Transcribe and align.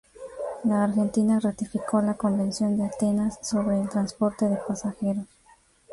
La 0.63 0.83
Argentina 0.85 1.39
ratificó 1.39 2.01
la 2.01 2.15
Convención 2.15 2.75
de 2.75 2.85
Atenas 2.85 3.37
sobre 3.43 3.79
el 3.79 3.87
transporte 3.87 4.49
de 4.49 4.55
pasajeros. 4.57 5.27